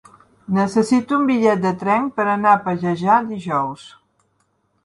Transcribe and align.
Necessito 0.53 1.15
un 1.19 1.27
bitllet 1.31 1.61
de 1.67 1.73
tren 1.83 2.09
per 2.17 2.27
anar 2.31 2.57
a 2.57 2.63
Pallejà 2.65 3.19
dijous. 3.29 3.85